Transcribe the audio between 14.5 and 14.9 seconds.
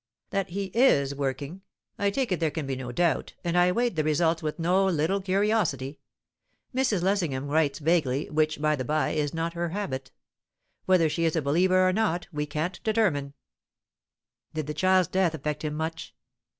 "Did the